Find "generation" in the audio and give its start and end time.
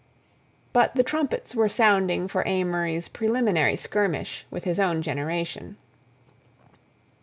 5.03-5.77